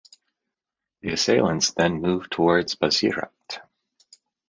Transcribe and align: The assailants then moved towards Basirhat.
The 1.01 1.11
assailants 1.11 1.73
then 1.73 2.01
moved 2.01 2.31
towards 2.31 2.73
Basirhat. 2.73 3.59